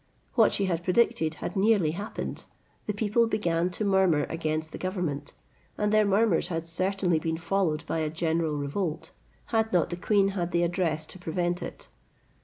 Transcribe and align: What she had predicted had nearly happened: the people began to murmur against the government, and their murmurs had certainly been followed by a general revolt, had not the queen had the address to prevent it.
What 0.33 0.51
she 0.51 0.65
had 0.65 0.83
predicted 0.83 1.35
had 1.35 1.55
nearly 1.55 1.91
happened: 1.91 2.45
the 2.87 2.93
people 2.95 3.27
began 3.27 3.69
to 3.69 3.85
murmur 3.85 4.23
against 4.29 4.71
the 4.71 4.79
government, 4.79 5.35
and 5.77 5.93
their 5.93 6.07
murmurs 6.07 6.47
had 6.47 6.65
certainly 6.67 7.19
been 7.19 7.37
followed 7.37 7.85
by 7.85 7.99
a 7.99 8.09
general 8.09 8.53
revolt, 8.57 9.11
had 9.53 9.71
not 9.71 9.91
the 9.91 9.97
queen 9.97 10.29
had 10.29 10.53
the 10.53 10.63
address 10.63 11.05
to 11.05 11.19
prevent 11.19 11.61
it. 11.61 11.87